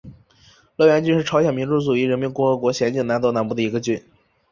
[0.77, 4.03] 乐园郡是朝鲜民主主义人民共和国咸镜南道南部的一个郡。